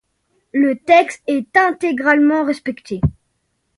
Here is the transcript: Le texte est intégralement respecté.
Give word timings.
Le 0.51 0.77
texte 0.79 1.21
est 1.27 1.55
intégralement 1.55 2.43
respecté. 2.43 3.01